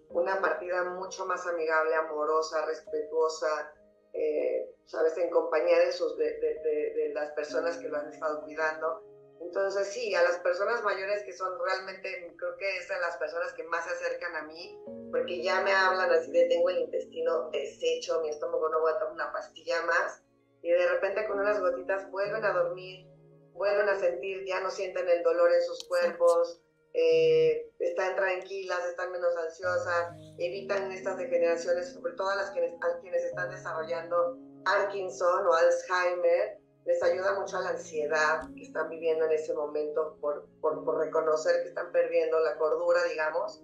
[0.09, 3.73] una partida mucho más amigable, amorosa, respetuosa,
[4.11, 8.41] eh, sabes, en compañía de, sus, de, de, de, las personas que lo han estado
[8.41, 9.05] cuidando.
[9.39, 13.63] Entonces, sí, a las personas mayores que son realmente, creo que es las personas que
[13.63, 14.77] más se acercan a mí,
[15.11, 19.31] porque ya me hablan así de tengo el intestino deshecho, mi estómago no aguanta una
[19.31, 20.21] pastilla más,
[20.61, 23.07] y de repente con unas gotitas vuelven a dormir,
[23.53, 26.61] vuelven a sentir, ya no sienten el dolor en sus cuerpos,
[26.93, 33.23] eh, están tranquilas, están menos ansiosas, evitan estas degeneraciones, sobre todo a las quienes, quienes
[33.23, 39.31] están desarrollando Parkinson o Alzheimer, les ayuda mucho a la ansiedad que están viviendo en
[39.31, 43.63] ese momento por, por, por reconocer que están perdiendo la cordura, digamos.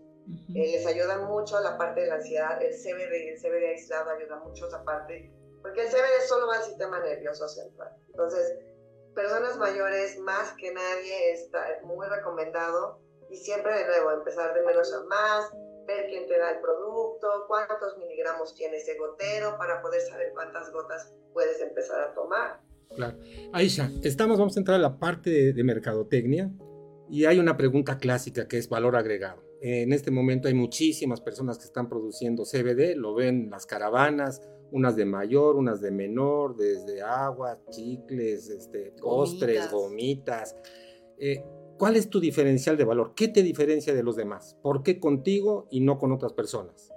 [0.49, 4.39] Eh, les ayuda mucho la parte de la ansiedad, el CBD, el CBD aislado ayuda
[4.39, 5.31] mucho a esa parte,
[5.67, 7.89] porque el CBD solo va al sistema nervioso central.
[8.07, 8.57] Entonces,
[9.13, 14.93] personas mayores, más que nadie, está muy recomendado y siempre de nuevo empezar de menos
[14.93, 15.51] a más,
[15.85, 20.71] ver quién te da el producto, cuántos miligramos tiene ese gotero para poder saber cuántas
[20.71, 22.61] gotas puedes empezar a tomar.
[22.95, 23.17] Claro.
[23.51, 26.49] Aisha, estamos, vamos a entrar a la parte de, de mercadotecnia
[27.09, 29.43] y hay una pregunta clásica que es valor agregado.
[29.59, 34.95] En este momento hay muchísimas personas que están produciendo CBD, lo ven las caravanas, unas
[34.95, 40.55] de mayor, unas de menor, desde agua, chicles, este, postres, gomitas.
[41.17, 41.43] Eh,
[41.77, 43.13] ¿Cuál es tu diferencial de valor?
[43.15, 44.57] ¿Qué te diferencia de los demás?
[44.63, 46.91] ¿Por qué contigo y no con otras personas?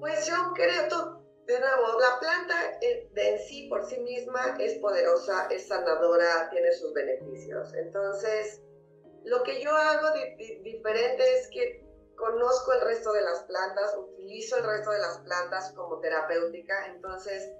[0.00, 5.46] Pues yo creo, de nuevo, la planta de en sí por sí misma es poderosa,
[5.50, 7.72] es sanadora, tiene sus beneficios.
[7.74, 8.62] Entonces,
[9.24, 10.08] lo que yo hago
[10.62, 11.83] diferente es que
[12.16, 17.50] conozco el resto de las plantas, utilizo el resto de las plantas como terapéutica, entonces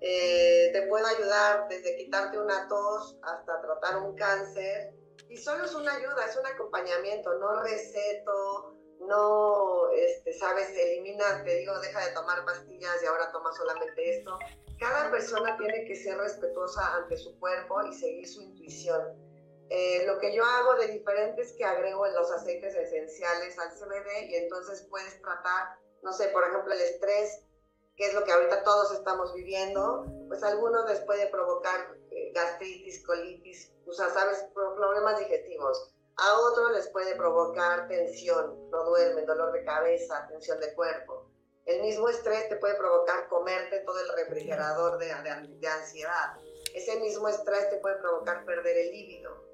[0.00, 4.94] eh, te puedo ayudar desde quitarte una tos hasta tratar un cáncer.
[5.28, 11.56] Y solo es una ayuda, es un acompañamiento, no receto, no, este, sabes, elimina, te
[11.56, 14.38] digo, deja de tomar pastillas y ahora toma solamente esto.
[14.78, 19.27] Cada persona tiene que ser respetuosa ante su cuerpo y seguir su intuición.
[19.70, 24.30] Eh, lo que yo hago de diferente es que agrego los aceites esenciales al CBD
[24.30, 27.42] y entonces puedes tratar, no sé, por ejemplo, el estrés
[27.98, 32.30] que es lo que ahorita todos estamos viviendo, pues a algunos les puede provocar eh,
[32.32, 35.92] gastritis, colitis, o sea, sabes, problemas digestivos.
[36.16, 41.28] A otros les puede provocar tensión, no duermen, dolor de cabeza, tensión de cuerpo.
[41.66, 46.36] El mismo estrés te puede provocar comerte todo el refrigerador de, de, de ansiedad.
[46.72, 49.47] Ese mismo estrés te puede provocar perder el líbido.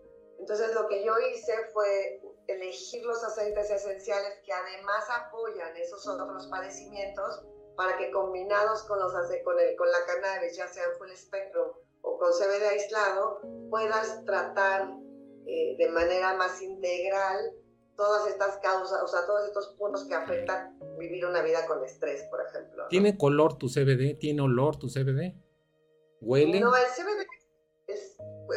[0.44, 6.48] Entonces lo que yo hice fue elegir los aceites esenciales que además apoyan esos otros
[6.48, 7.42] padecimientos
[7.78, 11.68] para que combinados con, los, con, el, con la cannabis, ya sea en full spectrum
[12.02, 14.90] o con CBD aislado, puedas tratar
[15.46, 17.54] eh, de manera más integral
[17.96, 22.22] todas estas causas, o sea, todos estos puntos que afectan vivir una vida con estrés,
[22.24, 22.84] por ejemplo.
[22.90, 24.18] ¿Tiene color tu CBD?
[24.18, 25.40] ¿Tiene olor tu CBD?
[26.20, 26.60] ¿Huele?
[26.60, 27.24] No, el CBD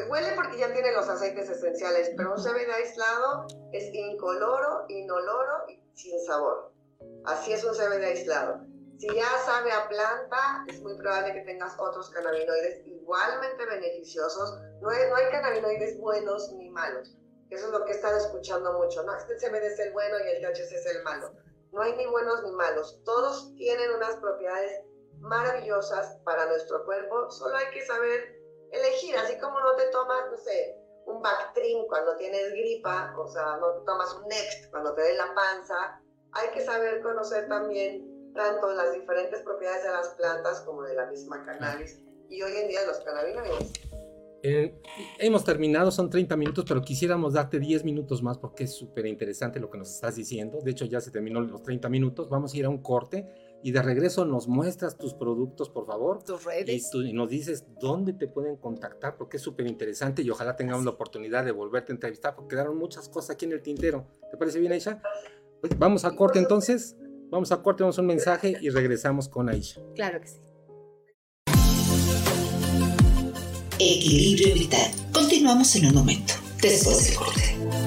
[0.10, 5.82] huele porque ya tiene los aceites esenciales, pero un CBD aislado es incoloro, inoloro y
[5.94, 6.72] sin sabor.
[7.26, 8.66] Así es un CBD aislado.
[8.98, 14.60] Si ya sabe a planta, es muy probable que tengas otros cannabinoides igualmente beneficiosos.
[14.82, 17.16] No hay, no hay cannabinoides buenos ni malos.
[17.50, 19.04] Eso es lo que he estado escuchando mucho.
[19.04, 21.32] No, este CBD es el bueno y el THC es el malo.
[21.72, 23.00] No hay ni buenos ni malos.
[23.06, 24.82] Todos tienen unas propiedades
[25.20, 27.30] maravillosas para nuestro cuerpo.
[27.30, 28.37] Solo hay que saber
[28.72, 29.16] elegir.
[29.18, 33.74] Así como no te tomas, no sé, un Bactrim cuando tienes gripa, o sea, no
[33.74, 36.02] te tomas un Next cuando te dé la panza.
[36.34, 41.08] Hay que saber conocer también tanto las diferentes propiedades de las plantas como de la
[41.08, 42.00] misma cannabis
[42.30, 43.74] y hoy en día los cannabinoides.
[44.44, 44.80] Eh,
[45.18, 49.60] hemos terminado, son 30 minutos, pero quisiéramos darte 10 minutos más porque es súper interesante
[49.60, 50.60] lo que nos estás diciendo.
[50.62, 52.30] De hecho, ya se terminó los 30 minutos.
[52.30, 53.28] Vamos a ir a un corte
[53.68, 56.24] y de regreso nos muestras tus productos, por favor.
[56.24, 56.90] Tus redes.
[56.94, 60.92] Y, nos dices dónde te pueden contactar porque es súper interesante y ojalá tengamos la
[60.92, 64.08] oportunidad de volverte a entrevistar porque quedaron muchas cosas aquí en el tintero.
[64.32, 65.02] ¿Te parece bien, Aisha?
[65.60, 66.96] Pues vamos a corte entonces.
[67.30, 69.82] Vamos a corte, vamos a un mensaje y regresamos con Aisha.
[69.96, 70.40] Claro que sí.
[73.80, 74.92] Equilibrio vital.
[75.12, 77.87] Continuamos en un momento, después del corte.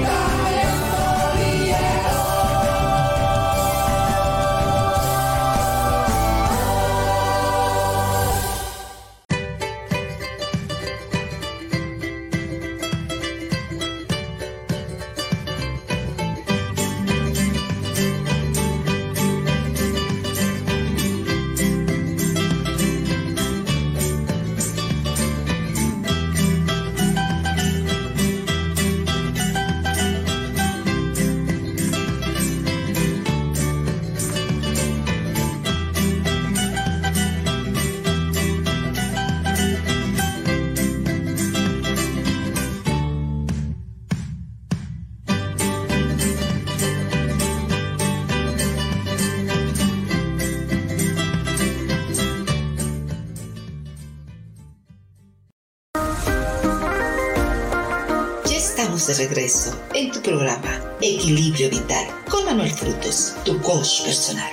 [59.27, 64.51] Regreso en tu programa Equilibrio Vital con Manuel Frutos, tu coach personal.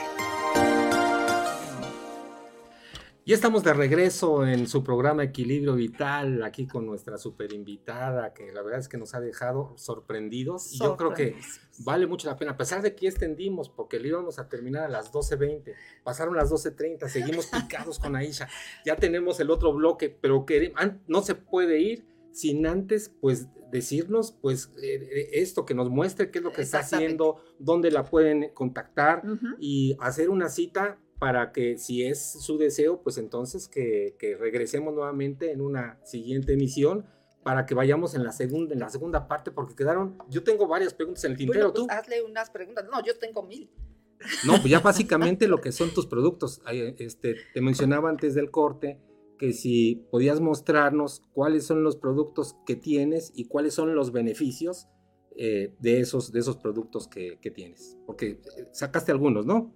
[3.25, 8.53] Ya estamos de regreso en su programa Equilibrio Vital, aquí con nuestra super invitada, que
[8.53, 10.75] la verdad es que nos ha dejado sorprendidos.
[10.75, 11.37] Y yo creo que
[11.79, 14.89] vale mucho la pena, a pesar de que extendimos, porque le íbamos a terminar a
[14.91, 18.51] las 12.20, pasaron las 12.30, seguimos picados con Aisha,
[18.85, 20.75] ya tenemos el otro bloque, pero que
[21.07, 26.31] no se puede ir sin antes, pues, decirnos, pues, eh, eh, esto, que nos muestre
[26.31, 29.23] qué es lo que está haciendo, dónde la pueden contactar
[29.59, 35.51] y hacer una cita para que si es su deseo, pues entonces que, regresemos nuevamente
[35.51, 37.07] en una siguiente emisión
[37.43, 40.93] para que vayamos en la segunda en la segunda parte porque quedaron yo tengo varias
[40.93, 42.85] preguntas en el tintero pues, hazle unas preguntas.
[42.91, 43.71] No yo tengo mil.
[44.45, 46.61] No pues ya básicamente lo que son tus productos
[46.99, 49.01] este te mencionaba antes del corte
[49.39, 54.89] que si podías mostrarnos cuáles son los productos que tienes y cuáles son los beneficios
[55.37, 57.97] eh, de, esos, de esos productos que, que, tienes.
[58.07, 59.73] Porque eh, sacaste algunos, ¿no?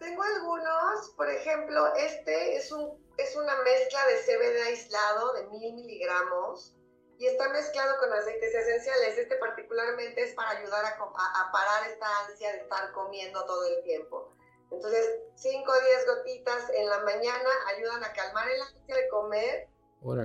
[0.00, 5.74] Tengo algunos, por ejemplo, este es, un, es una mezcla de CBD aislado de mil
[5.74, 6.74] miligramos
[7.18, 9.18] y está mezclado con aceites esenciales.
[9.18, 13.66] Este particularmente es para ayudar a, a, a parar esta ansia de estar comiendo todo
[13.66, 14.35] el tiempo.
[14.70, 19.68] Entonces, 5 o 10 gotitas en la mañana ayudan a calmar el ansia de comer.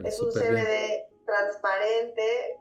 [0.06, 2.58] es un CBD transparente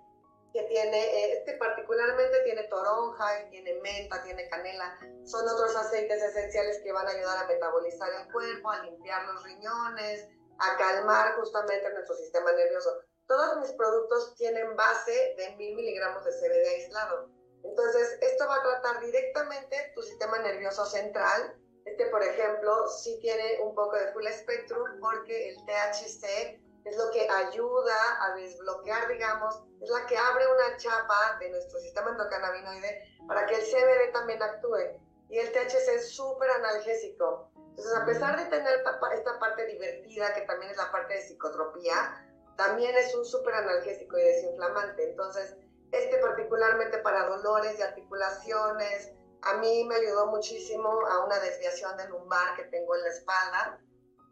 [0.52, 4.98] que tiene, eh, este particularmente tiene toronja, tiene menta, tiene canela.
[5.24, 9.44] Son otros aceites esenciales que van a ayudar a metabolizar el cuerpo, a limpiar los
[9.44, 12.90] riñones, a calmar justamente nuestro sistema nervioso.
[13.26, 17.30] Todos mis productos tienen base de mil miligramos de CBD aislado.
[17.62, 21.54] Entonces, esto va a tratar directamente tu sistema nervioso central,
[21.90, 27.10] este, por ejemplo, sí tiene un poco de full spectrum porque el THC es lo
[27.10, 33.16] que ayuda a desbloquear, digamos, es la que abre una chapa de nuestro sistema endocannabinoide
[33.26, 35.00] para que el CBD también actúe.
[35.28, 37.50] Y el THC es súper analgésico.
[37.56, 38.82] Entonces, a pesar de tener
[39.14, 42.26] esta parte divertida, que también es la parte de psicotropía,
[42.56, 45.10] también es un súper analgésico y desinflamante.
[45.10, 45.56] Entonces,
[45.92, 49.12] este particularmente para dolores y articulaciones,
[49.42, 53.80] a mí me ayudó muchísimo a una desviación del lumbar que tengo en la espalda,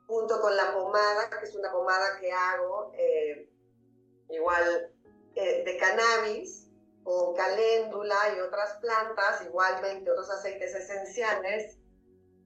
[0.07, 3.49] junto con la pomada, que es una pomada que hago eh,
[4.31, 4.93] igual
[5.35, 6.69] eh, de cannabis,
[7.05, 11.79] con caléndula y otras plantas, igualmente otros aceites esenciales,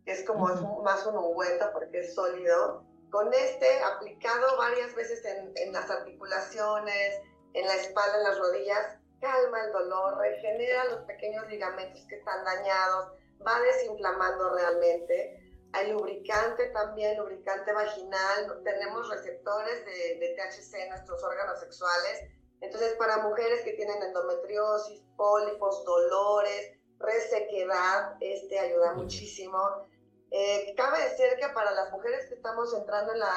[0.04, 0.46] que es como
[0.82, 2.84] más un ungüento porque es sólido.
[3.10, 7.20] con este aplicado varias veces en, en las articulaciones,
[7.54, 12.44] en la espalda, en las rodillas, calma el dolor, regenera los pequeños ligamentos que están
[12.44, 13.12] dañados,
[13.46, 15.38] va desinflamando realmente.
[15.72, 22.28] Hay lubricante también, lubricante vaginal, tenemos receptores de, de THC en nuestros órganos sexuales.
[22.60, 29.86] Entonces, para mujeres que tienen endometriosis, pólipos, dolores, resequedad, este ayuda muchísimo.
[30.30, 33.32] Eh, cabe decir que para las mujeres que estamos entrando en, la,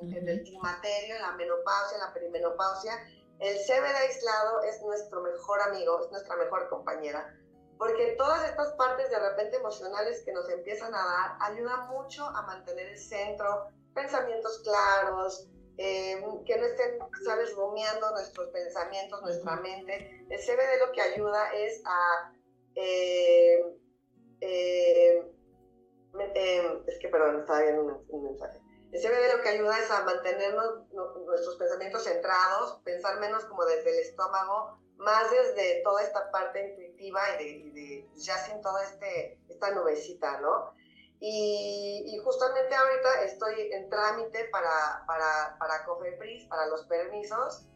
[0.00, 2.92] en, el climaterio, en la menopausia, en la perimenopausia,
[3.44, 7.36] el CBD aislado es nuestro mejor amigo, es nuestra mejor compañera,
[7.76, 12.42] porque todas estas partes de repente emocionales que nos empiezan a dar ayudan mucho a
[12.42, 20.24] mantener el centro, pensamientos claros, eh, que no estén, sabes, rumiando nuestros pensamientos, nuestra mente.
[20.30, 22.32] El CBD lo que ayuda es a...
[22.76, 23.76] Eh,
[24.40, 25.32] eh,
[26.86, 28.63] es que, perdón, estaba viendo un mensaje
[28.94, 33.90] el CBD lo que ayuda es a mantenernos nuestros pensamientos centrados, pensar menos como desde
[33.90, 39.72] el estómago, más desde toda esta parte intuitiva y de, ya sin toda este, esta
[39.72, 40.72] nubecita, ¿no?
[41.18, 47.66] Y, justamente ahorita estoy en trámite para, para, para Cofepris, para los permisos,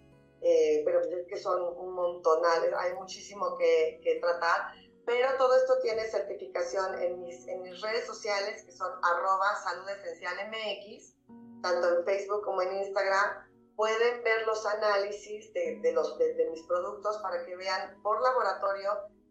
[0.40, 4.72] eh, pero es que son un montonal, hay muchísimo que, que tratar
[5.08, 9.88] pero todo esto tiene certificación en mis, en mis redes sociales, que son arroba salud
[9.88, 11.16] esencial MX,
[11.62, 13.48] tanto en Facebook como en Instagram.
[13.74, 18.90] Pueden ver los análisis de, de los, de, mis productos para que vean por laboratorio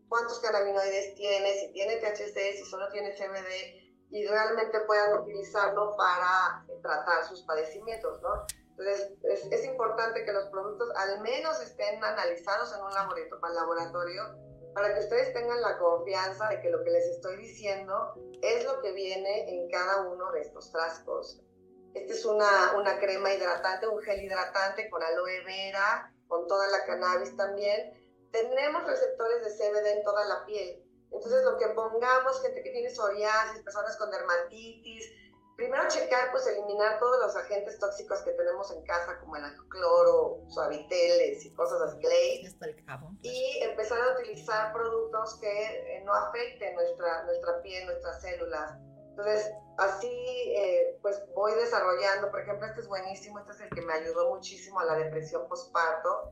[0.09, 6.65] cuántos cannabinoides tiene, si tiene THC, si solo tiene CBD, y realmente puedan utilizarlo para
[6.81, 8.47] tratar sus padecimientos, ¿no?
[8.71, 12.93] Entonces, es, es importante que los productos al menos estén analizados en un
[13.53, 14.46] laboratorio
[14.77, 18.13] para que ustedes tengan la confianza de que lo que les estoy diciendo
[18.43, 21.41] es lo que viene en cada uno de estos frascos.
[21.95, 26.85] Esta es una, una crema hidratante, un gel hidratante con aloe vera, con toda la
[26.85, 27.91] cannabis también.
[28.29, 30.85] Tenemos receptores de CBD en toda la piel.
[31.11, 35.11] Entonces, lo que pongamos, gente que tiene psoriasis, personas con dermatitis,
[35.57, 40.43] primero checar, pues eliminar todos los agentes tóxicos que tenemos en casa, como el cloro,
[40.49, 41.99] suaviteles y cosas así,
[43.23, 48.77] y empezar a utilizar productos que eh, no afecten nuestra, nuestra piel, nuestras células.
[49.09, 53.81] Entonces, así eh, pues voy desarrollando, por ejemplo, este es buenísimo, este es el que
[53.81, 56.29] me ayudó muchísimo a la depresión postparto,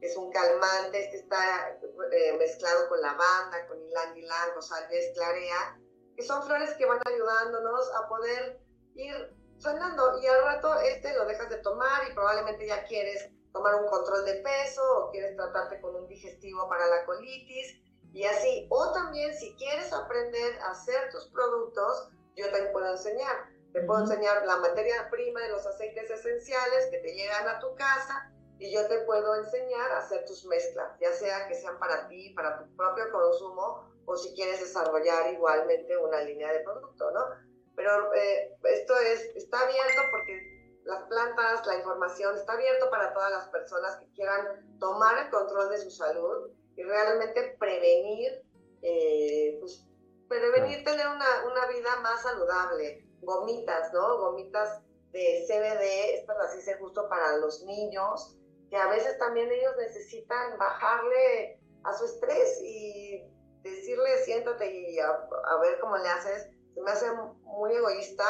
[0.00, 1.78] es un calmante, este está
[2.10, 5.78] eh, mezclado con lavanda, con ylang ylang, o salvia clarea,
[6.16, 8.61] que son flores que van ayudándonos a poder
[8.94, 13.74] ir sanando y al rato este lo dejas de tomar y probablemente ya quieres tomar
[13.76, 17.80] un control de peso o quieres tratarte con un digestivo para la colitis
[18.12, 18.66] y así.
[18.70, 23.50] O también si quieres aprender a hacer tus productos, yo te puedo enseñar.
[23.72, 27.74] Te puedo enseñar la materia prima de los aceites esenciales que te llegan a tu
[27.74, 32.06] casa y yo te puedo enseñar a hacer tus mezclas, ya sea que sean para
[32.08, 37.51] ti, para tu propio consumo o si quieres desarrollar igualmente una línea de producto, ¿no?
[37.76, 43.30] Pero eh, esto es, está abierto porque las plantas, la información está abierto para todas
[43.30, 48.42] las personas que quieran tomar el control de su salud y realmente prevenir,
[48.82, 49.86] eh, pues,
[50.28, 53.06] prevenir tener una, una, vida más saludable.
[53.20, 54.18] Gomitas, ¿no?
[54.18, 58.36] Gomitas de CBD, estas las hice justo para los niños,
[58.70, 63.22] que a veces también ellos necesitan bajarle a su estrés y
[63.62, 65.12] decirle siéntate y a,
[65.60, 67.06] ver cómo le haces, se me hace
[67.52, 68.24] muy egoísta,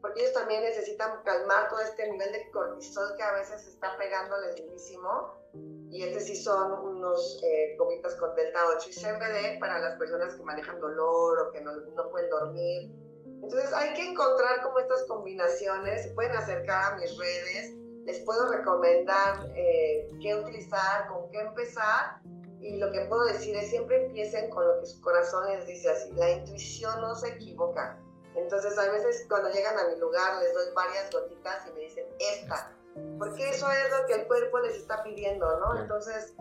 [0.00, 4.56] porque ellos también necesitan calmar todo este nivel de cortisol que a veces está pegándoles
[4.56, 5.34] durísimo.
[5.90, 10.34] Y este sí son unos eh, gomitas con delta 8 y CBD para las personas
[10.34, 12.92] que manejan dolor o que no, no pueden dormir.
[13.42, 17.74] Entonces hay que encontrar como estas combinaciones, se pueden acercar a mis redes,
[18.04, 22.20] les puedo recomendar eh, qué utilizar, con qué empezar
[22.60, 25.90] y lo que puedo decir es siempre empiecen con lo que su corazón les dice
[25.90, 26.10] así.
[26.12, 27.98] La intuición no se equivoca.
[28.38, 32.06] Entonces a veces cuando llegan a mi lugar les doy varias gotitas y me dicen
[32.18, 32.72] esta.
[33.18, 35.80] Porque eso es lo que el cuerpo les está pidiendo, ¿no?
[35.80, 36.34] Entonces,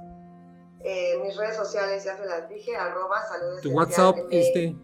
[0.82, 4.76] eh, mis redes sociales ya se las dije, arroba salud Tu WhatsApp, este.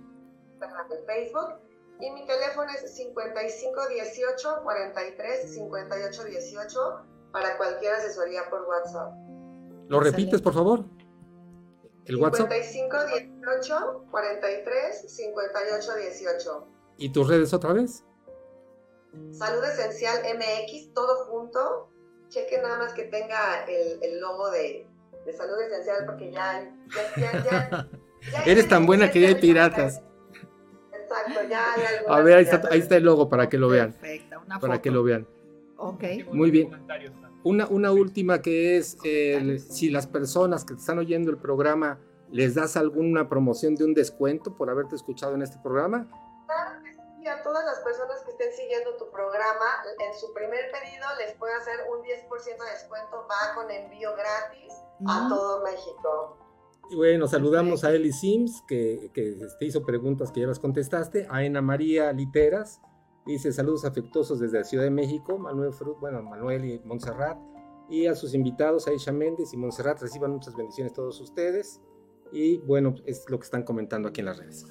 [1.05, 1.55] Facebook.
[1.99, 9.13] Y mi teléfono es 5518 43 58 18 para cualquier asesoría por WhatsApp.
[9.87, 10.85] ¿Lo repites, por favor?
[12.05, 12.51] El WhatsApp.
[12.51, 12.97] 55
[13.41, 16.72] 18 43 58 18.
[16.97, 18.03] ¿Y tus redes otra vez?
[19.31, 21.89] Salud Esencial MX, todo junto.
[22.29, 24.87] Cheque nada más que tenga el, el logo de,
[25.25, 26.71] de, Salud Esencial porque ya.
[27.17, 27.87] ya, ya,
[28.45, 30.01] Eres tan buena que ya hay piratas.
[30.91, 33.91] exacto, ya hay A ver, ahí está, ahí está el logo para que lo vean.
[33.93, 34.81] Perfecto, una Para foto.
[34.81, 35.27] que lo vean.
[35.77, 36.03] Ok.
[36.31, 36.69] Muy bien.
[37.43, 41.99] Una, una última que es, el- si las personas que te están oyendo el programa,
[42.31, 46.09] ¿les das alguna promoción de un descuento por haberte escuchado en este programa?
[47.23, 49.65] Y a todas las personas que estén siguiendo tu programa,
[49.97, 54.73] en su primer pedido les puede hacer un 10% de descuento, va con envío gratis
[55.07, 56.37] a todo México.
[56.89, 61.25] Y bueno, saludamos a Eli Sims, que, que te hizo preguntas que ya las contestaste.
[61.29, 62.81] A Ana María Literas,
[63.25, 65.37] dice saludos afectuosos desde la Ciudad de México.
[65.37, 67.37] Manuel Frut, bueno, Manuel y Montserrat.
[67.89, 71.79] Y a sus invitados, Aisha Méndez y Montserrat, reciban muchas bendiciones todos ustedes.
[72.33, 74.65] Y bueno, es lo que están comentando aquí en las redes.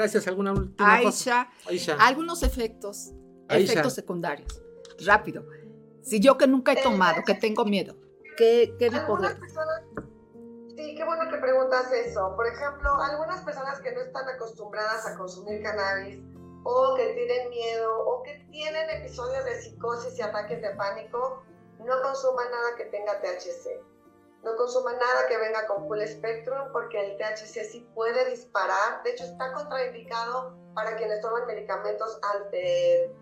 [0.00, 0.26] Gracias.
[0.28, 1.42] ¿Alguna última cosa?
[1.42, 1.96] Aisha, Aisha.
[2.00, 3.12] algunos efectos,
[3.48, 3.72] Aisha.
[3.72, 4.62] efectos secundarios.
[5.04, 5.44] Rápido.
[6.00, 7.94] Si yo que nunca he tomado, que tengo miedo,
[8.38, 9.36] ¿qué, qué me personas,
[10.74, 12.34] sí, qué bueno que preguntas eso.
[12.34, 16.18] Por ejemplo, algunas personas que no están acostumbradas a consumir cannabis
[16.64, 21.42] o que tienen miedo o que tienen episodios de psicosis y ataques de pánico,
[21.78, 23.84] no consuman nada que tenga THC.
[24.42, 29.02] No consuman nada que venga con full spectrum porque el THC sí puede disparar.
[29.04, 33.14] De hecho, está contraindicado para quienes toman medicamentos ante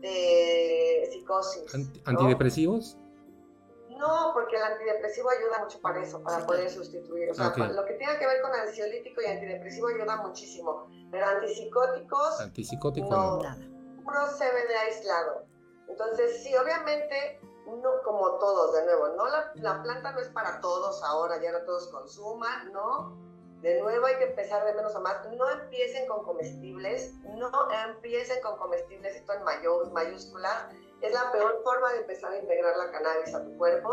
[0.00, 1.74] de psicosis.
[1.74, 2.10] Anti- ¿no?
[2.10, 2.96] ¿Antidepresivos?
[3.88, 7.30] No, porque el antidepresivo ayuda mucho para eso, para Sí, poder sustituir.
[7.30, 10.86] O sea, lo que tenga que ver con ansiolítico y antidepresivo ayuda muchísimo.
[11.10, 13.36] Pero antipsicóticos, Antipsicótico No.
[13.38, 13.42] no.
[13.42, 13.56] Nada.
[14.04, 15.46] puro CBD aislado.
[15.88, 20.60] Entonces, sí, obviamente, no como todos, de nuevo, no la, la planta no es para
[20.60, 23.16] todos ahora, ya no todos consuman, ¿no?
[23.62, 25.26] De nuevo hay que empezar de menos a más.
[25.30, 27.50] No empiecen con comestibles, no
[27.88, 30.66] empiecen con comestibles, esto en mayúsculas.
[31.00, 33.92] Es la peor forma de empezar a integrar la cannabis a tu cuerpo,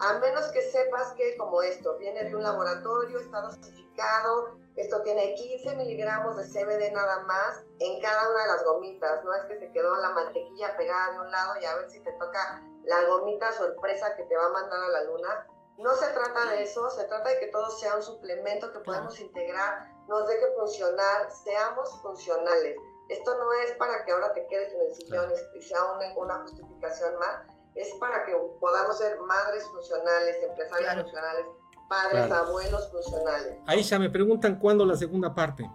[0.00, 5.34] a menos que sepas que como esto viene de un laboratorio, está dosificado, esto tiene
[5.34, 9.58] 15 miligramos de CBD nada más en cada una de las gomitas, no es que
[9.58, 13.04] se quedó la mantequilla pegada de un lado y a ver si te toca la
[13.04, 15.46] gomita sorpresa que te va a mandar a la luna.
[15.76, 19.20] No se trata de eso, se trata de que todo sea un suplemento que podamos
[19.20, 22.76] integrar, nos deje funcionar, seamos funcionales.
[23.08, 26.40] Esto no es para que ahora te quedes en el sillón y sea una, una
[26.42, 31.02] justificación más, es para que podamos ser madres funcionales, empresarios Claro.
[31.02, 31.46] funcionales,
[31.88, 32.46] padres, Claro.
[32.46, 33.56] abuelos funcionales.
[33.66, 35.70] Aisha, me preguntan cuándo la segunda parte.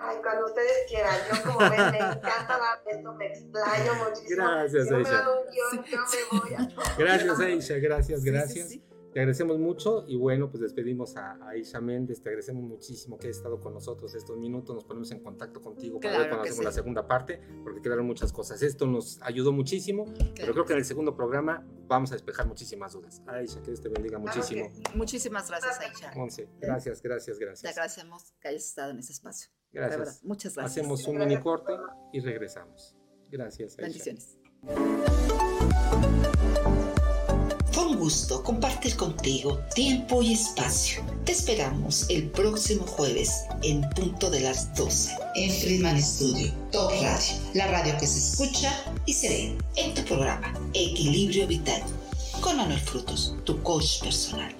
[0.00, 1.16] Ay, cuando ustedes quieran.
[1.28, 4.44] Yo como ven, me encanta dar esto, me explayo muchísimo.
[4.44, 5.10] Gracias, me Aisha.
[5.12, 5.98] dan un guion, yo
[6.32, 6.94] me voy a...
[6.98, 8.68] Gracias, Aisha, gracias, Sí, sí, gracias.
[8.68, 8.84] sí.
[9.12, 13.26] Te agradecemos mucho y bueno, pues despedimos a, a Aisha Méndez, te agradecemos muchísimo que
[13.26, 16.42] hayas estado con nosotros estos minutos, nos ponemos en contacto contigo para ver Claro cuando
[16.44, 16.64] hacemos sí.
[16.66, 18.60] la segunda parte, porque quedaron muchas cosas.
[18.62, 20.04] Esto nos ayudó muchísimo,
[20.36, 23.22] pero creo que en el segundo programa vamos a despejar muchísimas dudas.
[23.26, 24.70] Aisha, que Dios te bendiga Claro muchísimo.
[24.72, 26.12] que Muchísimas gracias, Aisha.
[26.14, 27.72] Monse, gracias, gracias, Te gracias.
[27.72, 29.48] agradecemos que hayas estado en ese espacio.
[29.72, 30.24] Gracias.
[30.24, 30.78] muchas gracias.
[30.78, 31.72] Hacemos un mini corte
[32.12, 32.96] y regresamos.
[33.30, 33.82] Gracias, Aisha.
[33.82, 34.38] Bendiciones.
[37.72, 41.04] Fue un gusto compartir contigo tiempo y espacio.
[41.24, 47.34] Te esperamos el próximo jueves en punto de las 12 en Friedman Studio, Top Radio,
[47.54, 48.72] la radio que se escucha
[49.04, 51.82] y se ve en tu programa Equilibrio Vital
[52.40, 54.54] con Manuel Frutos, tu coach personal.